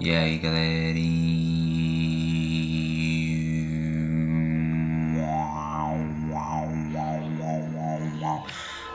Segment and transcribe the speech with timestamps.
[0.00, 1.60] E aí, galerinha?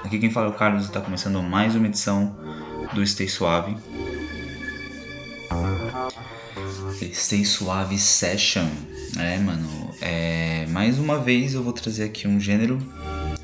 [0.03, 2.35] Aqui quem fala é o Carlos e está começando mais uma edição
[2.95, 3.77] do Stay Suave.
[7.13, 8.67] Stay Suave Session.
[9.19, 9.93] É, mano.
[10.01, 12.79] É, mais uma vez eu vou trazer aqui um gênero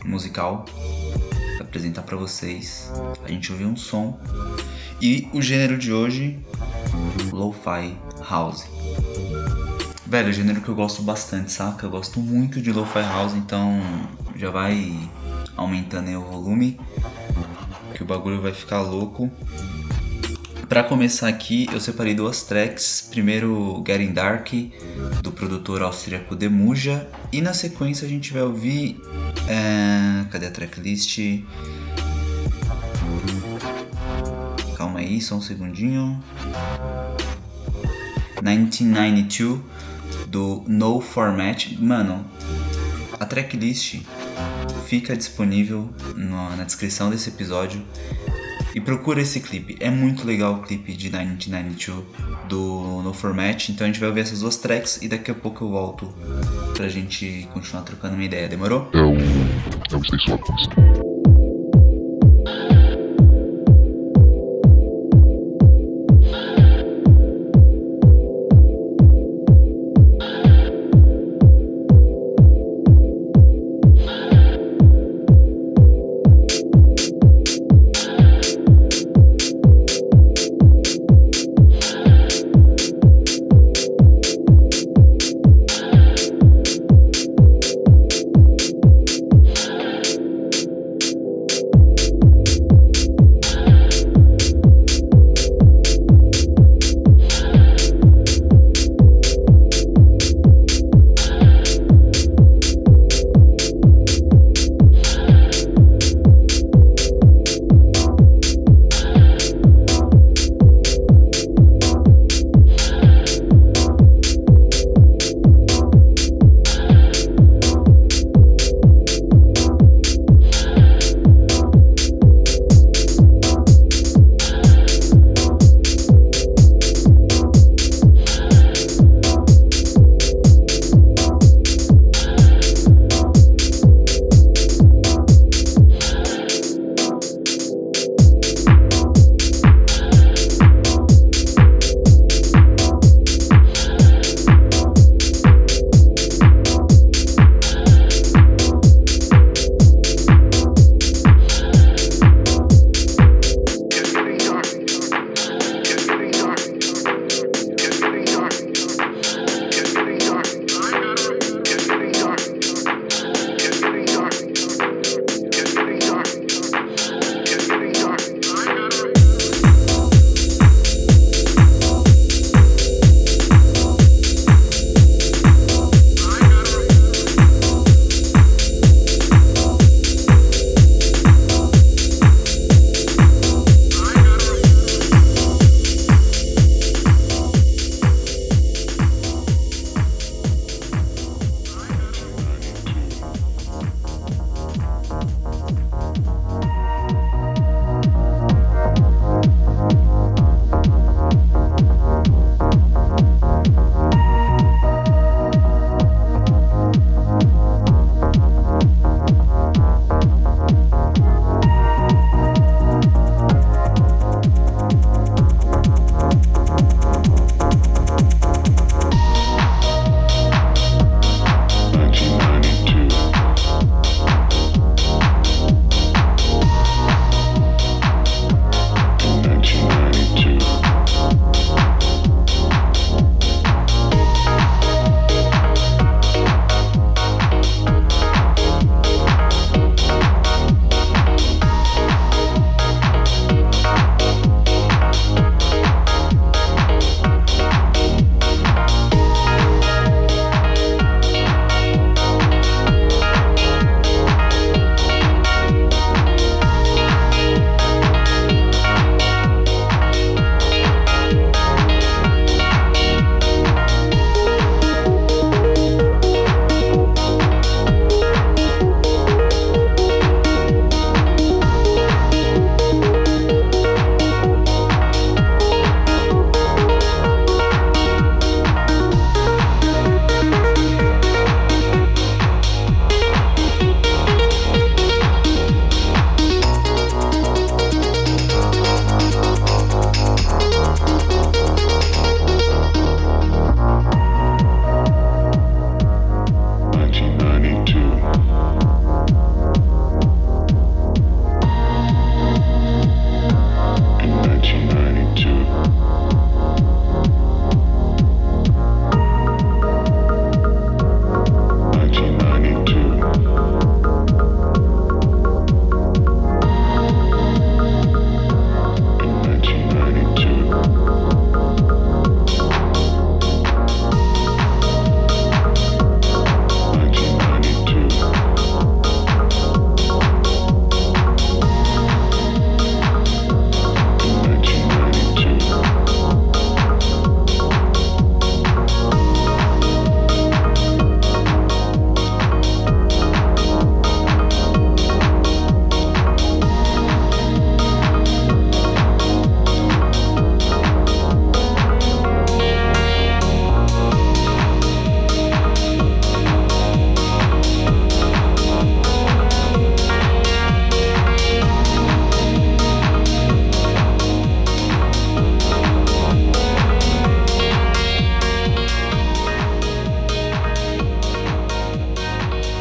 [0.04, 0.66] musical
[1.58, 2.92] para apresentar para vocês.
[3.24, 4.20] A gente ouviu um som.
[5.00, 6.40] E o gênero de hoje,
[7.32, 7.98] Lo-Fi
[8.30, 8.66] House.
[10.06, 11.86] Velho, é um gênero que eu gosto bastante, saca?
[11.86, 13.80] Eu gosto muito de Lo-Fi House, então
[14.36, 15.10] já vai
[15.56, 16.80] aumentando aí o volume,
[17.94, 19.32] que o bagulho vai ficar louco.
[20.72, 23.06] Para começar aqui, eu separei duas tracks.
[23.10, 24.54] Primeiro, Getting Dark,
[25.22, 27.08] do produtor austríaco Demuja.
[27.30, 28.98] E na sequência a gente vai ouvir.
[29.50, 30.26] É...
[30.30, 31.20] Cadê a tracklist?
[35.02, 36.22] Aí, só um segundinho.
[38.42, 39.60] 1992
[40.28, 41.78] do No Format.
[41.80, 42.26] Mano,
[43.20, 44.02] a tracklist
[44.88, 47.82] fica disponível na descrição desse episódio.
[48.74, 52.06] E procura esse clipe, é muito legal o clipe de 1992
[52.48, 53.70] do No Format.
[53.70, 56.14] Então a gente vai ouvir essas duas tracks e daqui a pouco eu volto
[56.74, 58.90] pra gente continuar trocando uma ideia, demorou?
[58.94, 59.12] É o.
[59.12, 61.11] É o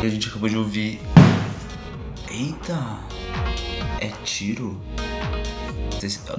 [0.01, 0.99] que a gente acabou de ouvir.
[2.31, 3.01] Eita!
[4.01, 4.81] É tiro?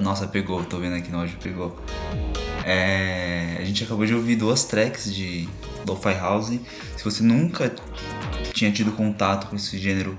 [0.00, 1.78] Nossa, pegou, tô vendo aqui no áudio, pegou.
[2.64, 5.48] É, a gente acabou de ouvir duas tracks de
[5.86, 6.58] Lo-Fi House.
[6.96, 7.72] Se você nunca
[8.52, 10.18] tinha tido contato com esse gênero,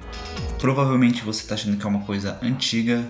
[0.57, 3.05] provavelmente você tá achando que é uma coisa antiga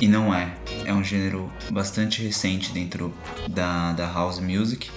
[0.00, 0.56] e não é.
[0.86, 3.12] É um gênero bastante recente dentro
[3.50, 4.90] da, da house music.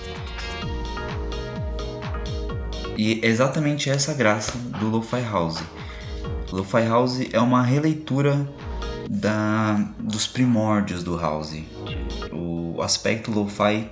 [3.01, 5.63] E é exatamente essa graça do Lo-Fi House.
[6.51, 8.47] Lo-Fi House é uma releitura
[9.09, 11.63] da, dos primórdios do house.
[12.31, 13.89] O aspecto Lo-Fi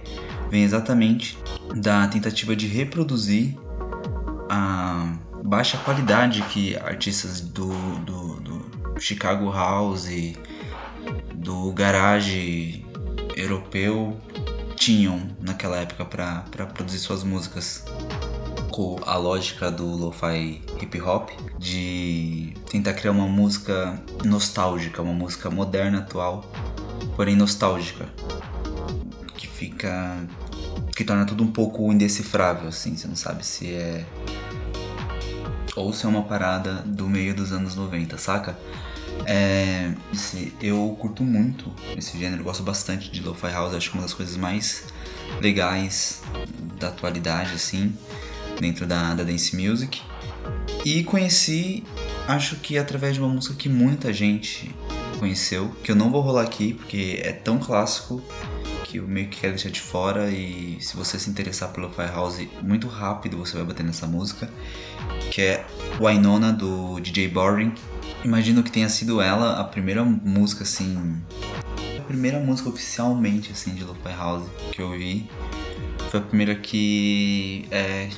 [0.51, 1.39] vem exatamente
[1.75, 3.57] da tentativa de reproduzir
[4.47, 7.71] a baixa qualidade que artistas do,
[8.05, 10.07] do, do Chicago House,
[11.33, 12.85] do garage
[13.35, 14.21] europeu
[14.75, 17.83] tinham naquela época para produzir suas músicas
[18.79, 25.49] com a lógica do lo-fi hip hop de tentar criar uma música nostálgica, uma música
[25.49, 26.49] moderna atual,
[27.13, 28.07] porém nostálgica,
[29.35, 30.25] que fica
[30.95, 34.05] que torna tudo um pouco indecifrável assim, você não sabe se é
[35.75, 38.57] ou se é uma parada do meio dos anos 90, saca?
[39.25, 39.91] É,
[40.61, 44.37] eu curto muito esse gênero, gosto bastante de lo-fi house, acho que uma das coisas
[44.37, 44.85] mais
[45.41, 46.21] legais
[46.79, 47.93] da atualidade, assim,
[48.59, 50.01] dentro da, da dance music.
[50.85, 51.83] E conheci,
[52.27, 54.73] acho que através de uma música que muita gente
[55.19, 58.23] conheceu, que eu não vou rolar aqui porque é tão clássico
[58.89, 62.07] que eu meio que quero deixar de fora e se você se interessar pelo Fire
[62.07, 64.49] House, muito rápido você vai bater nessa música,
[65.29, 65.65] que é
[65.99, 67.71] Wynonna do DJ Boring.
[68.23, 71.21] Imagino que tenha sido ela a primeira música assim,
[71.99, 75.29] a primeira música oficialmente assim de Lo-Fi House que eu vi.
[76.09, 78.09] Foi a primeira que é,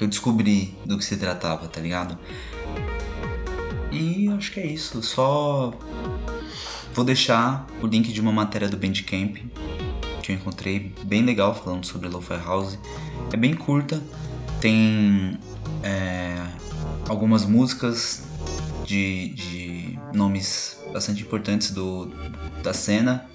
[0.00, 2.18] que eu descobri do que se tratava, tá ligado?
[3.92, 5.02] E acho que é isso.
[5.02, 5.74] Só
[6.94, 9.36] vou deixar o link de uma matéria do Bandcamp
[10.22, 12.78] que eu encontrei bem legal falando sobre Lo-Fi House.
[13.30, 14.02] É bem curta,
[14.58, 15.38] tem
[15.82, 16.46] é,
[17.06, 18.22] algumas músicas
[18.86, 22.10] de, de nomes bastante importantes do,
[22.62, 23.28] da cena,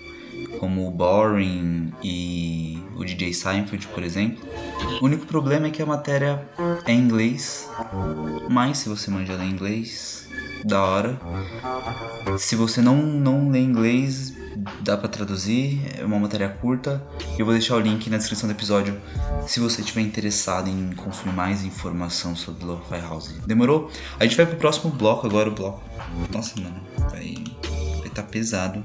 [0.60, 4.44] como o Boring e o DJ Seinfeld, por exemplo.
[5.02, 6.48] O único problema é que a matéria
[6.86, 7.70] é em inglês,
[8.50, 10.26] mas se você manja ler inglês,
[10.66, 11.20] da hora.
[12.40, 14.34] Se você não, não lê inglês,
[14.82, 17.02] dá para traduzir, é uma matéria curta.
[17.38, 19.00] Eu vou deixar o link na descrição do episódio
[19.48, 23.36] se você estiver interessado em consumir mais informação sobre Lo-Fi House.
[23.46, 23.92] Demorou?
[24.20, 25.84] A gente vai pro próximo bloco agora, o bloco.
[26.34, 27.36] Nossa, mano, vai
[28.00, 28.84] vai tá pesado.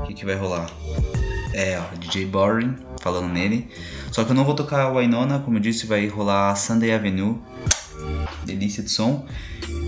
[0.00, 0.70] O que que vai rolar?
[1.52, 3.68] É, ó, DJ Boring falando nele.
[4.10, 7.38] Só que eu não vou tocar a Wynonna, como eu disse, vai rolar Sunday Avenue.
[8.44, 9.26] Delícia de som.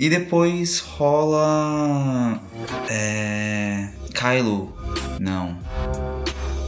[0.01, 2.41] E depois rola.
[2.89, 3.89] É.
[4.15, 4.77] Kylo.
[5.19, 5.59] Não.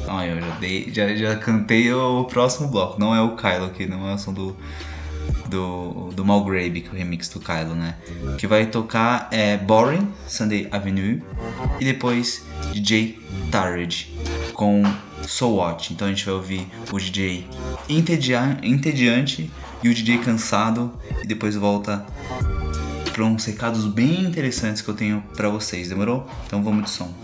[0.08, 0.92] Ah, eu já dei.
[0.92, 2.98] Já, já cantei o próximo bloco.
[2.98, 4.56] Não é o Kylo aqui, não é o som do.
[5.54, 7.94] Do, do Malgrave, que é o remix do Kylo, né?
[8.38, 11.22] Que vai tocar é Boring, Sunday Avenue.
[11.78, 13.18] E depois DJ
[13.52, 14.12] Tarred
[14.52, 14.82] com
[15.22, 15.92] So What.
[15.92, 17.46] Então a gente vai ouvir o DJ
[17.88, 19.48] entediante
[19.80, 20.92] e o DJ cansado.
[21.22, 22.04] E depois volta
[23.12, 25.88] para uns recados bem interessantes que eu tenho para vocês.
[25.88, 26.28] Demorou?
[26.46, 27.14] Então vamos de som.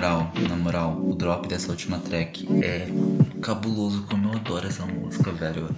[0.00, 2.88] Moral, na moral, o drop dessa última track é
[3.42, 5.68] cabuloso, como eu adoro essa música, velho.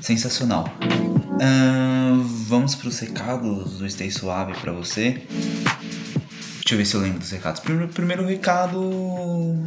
[0.00, 0.68] Sensacional.
[0.80, 5.26] Uh, vamos pros recados do Stay Suave pra você.
[5.30, 7.60] Deixa eu ver se eu lembro dos recados.
[7.60, 8.80] Primeiro, primeiro recado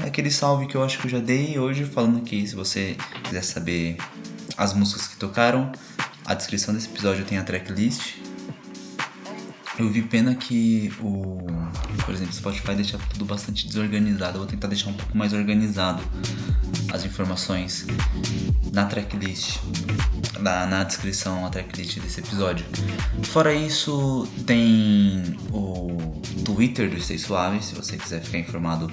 [0.02, 2.96] é aquele salve que eu acho que eu já dei hoje, falando aqui, se você
[3.26, 3.98] quiser saber
[4.56, 5.70] as músicas que tocaram,
[6.26, 8.29] a descrição desse episódio tem a tracklist.
[9.80, 11.38] Eu vi pena que o,
[12.04, 14.34] por exemplo, o Spotify deixa tudo bastante desorganizado.
[14.34, 16.04] Eu vou tentar deixar um pouco mais organizado
[16.94, 17.88] as informações
[18.74, 19.60] na tracklist,
[20.42, 22.66] na, na descrição, a tracklist desse episódio.
[23.24, 25.98] Fora isso, tem o
[26.44, 28.92] Twitter do Stay Suave, se você quiser ficar informado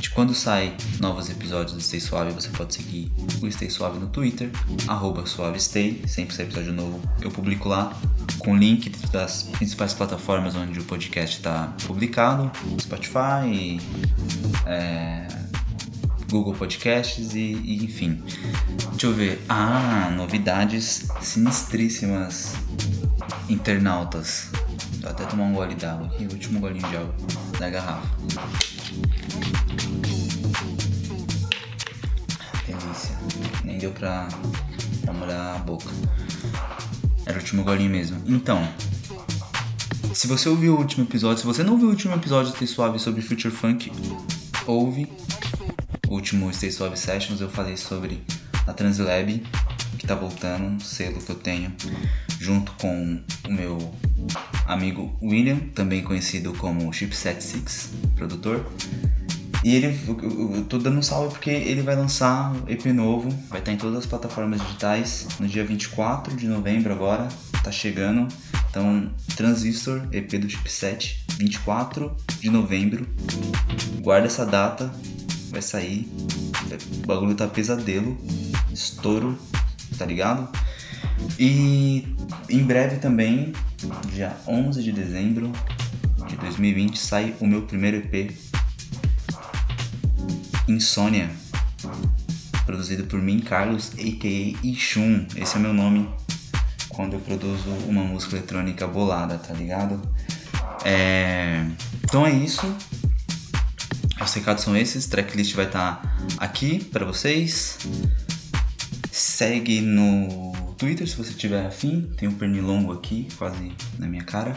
[0.00, 4.08] de quando sai novos episódios do Stay Suave, você pode seguir o Stay Suave no
[4.08, 4.50] Twitter,
[4.88, 7.96] arroba SuaveStay, sempre sai episódio novo eu publico lá,
[8.38, 13.80] com link das principais plataformas onde o podcast está publicado, Spotify,
[14.66, 15.26] é,
[16.34, 18.20] Google Podcasts e, e, enfim.
[18.90, 19.40] Deixa eu ver.
[19.48, 22.56] Ah, novidades sinistríssimas
[23.48, 24.48] internautas.
[25.00, 27.14] Vou até tomar um gole d'água aqui, último golinho de água
[27.56, 28.08] da garrafa.
[32.66, 33.16] Delícia.
[33.62, 34.26] Nem deu pra,
[35.02, 35.88] pra molhar a boca.
[37.26, 38.20] Era o último golinho mesmo.
[38.26, 38.68] Então,
[40.12, 42.66] se você ouviu o último episódio, se você não viu o último episódio do Stay
[42.66, 43.92] Suave sobre Future Funk,
[44.66, 45.08] ouve.
[46.14, 48.22] Último Stay Suave Sessions eu falei sobre
[48.68, 49.42] a Translab,
[49.98, 51.72] que tá voltando, um selo que eu tenho,
[52.38, 53.92] junto com o meu
[54.64, 58.64] amigo William, também conhecido como Chipset Six, produtor.
[59.64, 63.72] E ele, eu tô dando um salve porque ele vai lançar EP novo, vai estar
[63.72, 67.26] em todas as plataformas digitais no dia 24 de novembro agora,
[67.64, 68.28] tá chegando.
[68.70, 73.04] Então, Transistor, EP do Chipset, 24 de novembro.
[74.00, 74.92] Guarda essa data,
[75.54, 76.10] vai sair.
[77.02, 78.18] O bagulho tá pesadelo,
[78.72, 79.38] estouro,
[79.96, 80.48] tá ligado?
[81.38, 82.04] E
[82.50, 83.52] em breve também,
[84.12, 85.52] dia 11 de dezembro
[86.26, 88.34] de 2020, sai o meu primeiro EP,
[90.66, 91.30] Insônia,
[92.66, 94.66] produzido por mim, Carlos, a.k.a.
[94.66, 95.26] Ishun.
[95.36, 96.08] Esse é meu nome
[96.88, 100.00] quando eu produzo uma música eletrônica bolada, tá ligado?
[100.84, 101.64] É...
[102.02, 102.74] Então é isso.
[104.24, 107.78] Os recados são esses, tracklist vai estar tá aqui para vocês.
[109.12, 112.10] Segue no Twitter se você tiver afim.
[112.16, 114.56] Tem um pernilongo aqui, quase na minha cara.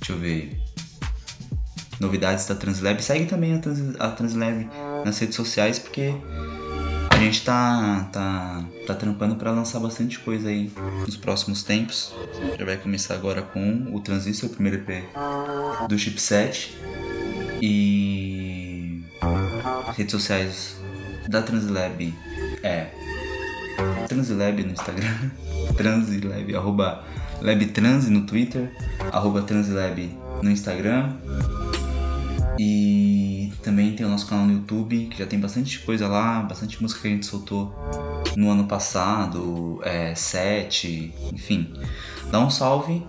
[0.00, 0.58] Deixa eu ver.
[2.00, 3.02] Novidades da Translab.
[3.02, 4.68] Segue também a, Trans, a Translab
[5.04, 6.14] nas redes sociais porque
[7.10, 10.72] a gente tá, tá, tá trampando para lançar bastante coisa aí
[11.06, 12.14] nos próximos tempos.
[12.58, 15.04] Já vai começar agora com o Transistor, o primeiro EP
[15.88, 16.74] do chipset.
[17.64, 18.11] E
[19.96, 20.76] redes sociais
[21.28, 22.14] da Translab
[22.62, 22.88] é
[24.08, 25.30] Translab no Instagram,
[25.76, 27.04] Translab, arroba
[27.40, 28.70] LabTrans no Twitter,
[29.10, 30.10] arroba Translab
[30.42, 31.16] no Instagram.
[32.58, 36.80] E também tem o nosso canal no YouTube, que já tem bastante coisa lá, bastante
[36.82, 37.74] música que a gente soltou
[38.36, 41.72] no ano passado, é, 7, enfim.
[42.30, 43.02] Dá um salve.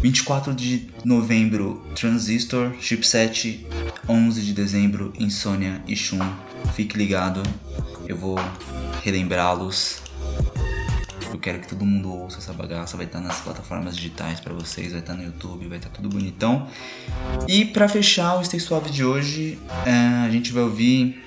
[0.00, 3.64] 24 de novembro, Transistor, Chipset,
[4.08, 6.20] 11 de dezembro, Insônia e Shun.
[6.74, 7.42] Fique ligado,
[8.06, 8.36] eu vou
[9.02, 10.02] relembrá-los
[11.32, 14.92] eu quero que todo mundo ouça essa bagaça, vai estar nas plataformas digitais para vocês,
[14.92, 16.68] vai estar no YouTube, vai estar tudo bonitão.
[17.48, 21.24] E para fechar o Stay Suave de hoje, é, a gente vai ouvir.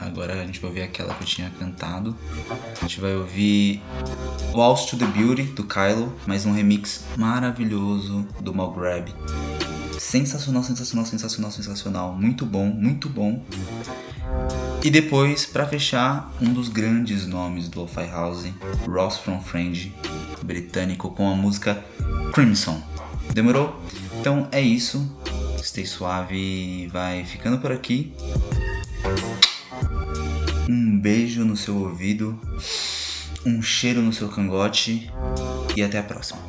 [0.00, 2.16] Agora a gente vai ouvir aquela que eu tinha cantado.
[2.50, 3.80] A gente vai ouvir
[4.52, 9.12] Walls to the Beauty do Kylo, mais um remix maravilhoso do Malgrab.
[10.04, 12.12] Sensacional, sensacional, sensacional, sensacional.
[12.14, 13.42] Muito bom, muito bom.
[14.82, 18.46] E depois, para fechar, um dos grandes nomes do Lo-Fi House,
[18.86, 19.92] Ross from Friend,
[20.42, 21.82] britânico, com a música
[22.34, 22.82] Crimson.
[23.32, 23.80] Demorou?
[24.20, 25.10] Então é isso.
[25.58, 28.12] Stay suave vai ficando por aqui.
[30.68, 32.38] Um beijo no seu ouvido,
[33.44, 35.10] um cheiro no seu cangote
[35.74, 36.40] e até a próxima.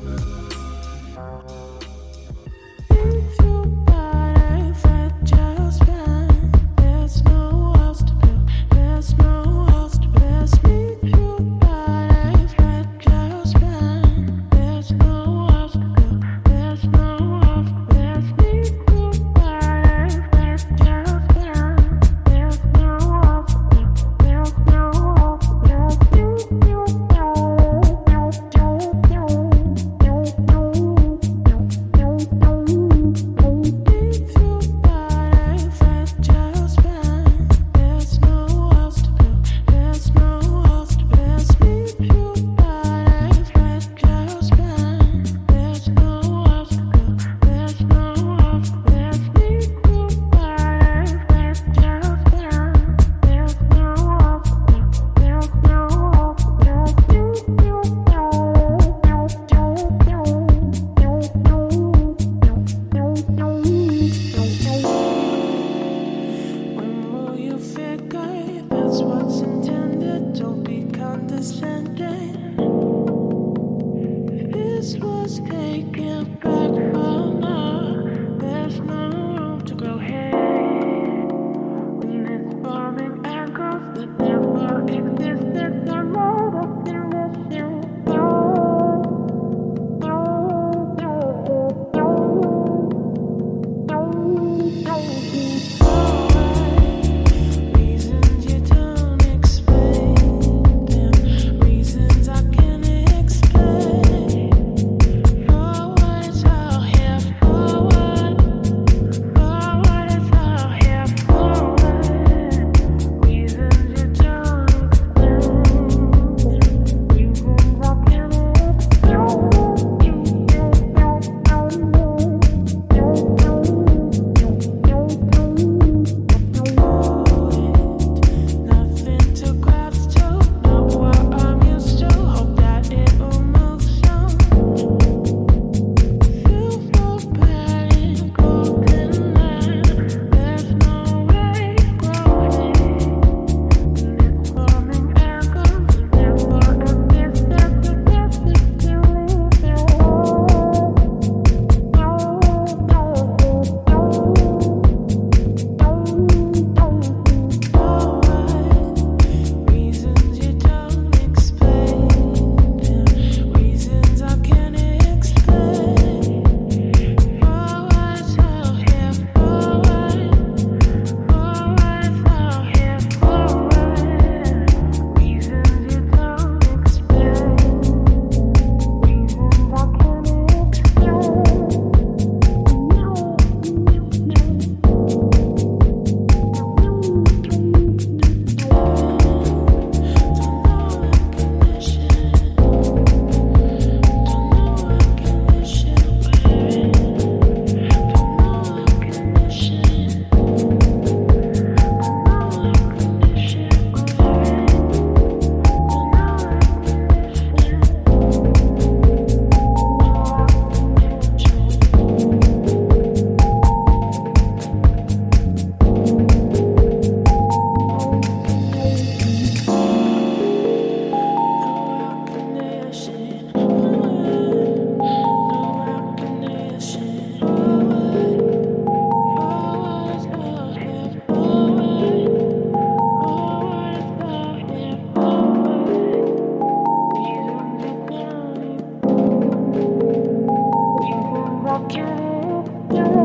[241.76, 243.25] you, you.